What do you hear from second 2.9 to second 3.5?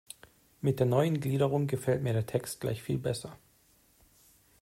besser.